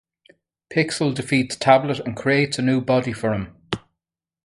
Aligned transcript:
Pixel 0.73 1.13
defeats 1.13 1.55
Tablet 1.55 1.99
and 1.99 2.17
creates 2.17 2.57
a 2.57 2.63
new 2.63 2.81
body 2.81 3.13
for 3.13 3.35
him. 3.35 3.55